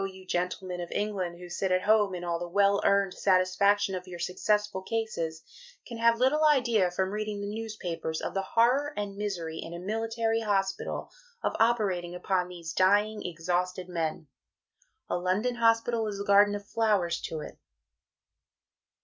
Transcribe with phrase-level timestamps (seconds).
[0.07, 4.07] you Gentlemen of England who sit at Home in all the well earned satisfaction of
[4.07, 5.43] your successful cases,
[5.85, 9.79] can have little Idea from reading the newspapers of the Horror and Misery (in a
[9.79, 11.11] Military Hospital)
[11.43, 14.25] of operating upon these dying, exhausted men.
[15.07, 17.59] A London Hospital is a Garden of Flowers to it.